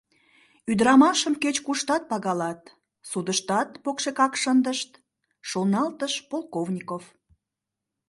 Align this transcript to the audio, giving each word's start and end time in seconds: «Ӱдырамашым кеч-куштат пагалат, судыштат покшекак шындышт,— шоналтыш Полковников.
«Ӱдырамашым 0.71 1.33
кеч-куштат 1.43 2.03
пагалат, 2.11 2.61
судыштат 3.09 3.69
покшекак 3.83 4.33
шындышт,— 4.43 4.91
шоналтыш 5.49 6.13
Полковников. 6.29 7.03